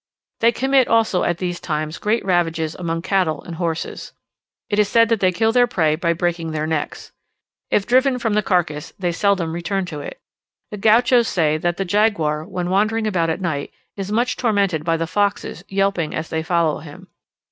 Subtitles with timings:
[0.39, 4.13] They commit also at these times great ravages among cattle and horses.
[4.67, 7.11] It is said that they kill their prey by breaking their necks.
[7.69, 10.19] If driven from the carcass, they seldom return to it.
[10.71, 14.97] The Gauchos say that the jaguar, when wandering about at night, is much tormented by
[14.97, 17.09] the foxes yelping as they follow him.